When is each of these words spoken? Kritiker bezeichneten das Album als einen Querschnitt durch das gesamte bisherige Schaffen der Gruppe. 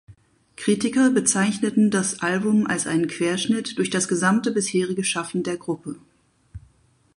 Kritiker 0.55 1.11
bezeichneten 1.11 1.91
das 1.91 2.21
Album 2.23 2.65
als 2.65 2.87
einen 2.87 3.05
Querschnitt 3.07 3.77
durch 3.77 3.91
das 3.91 4.07
gesamte 4.07 4.49
bisherige 4.51 5.03
Schaffen 5.03 5.43
der 5.43 5.57
Gruppe. 5.57 5.95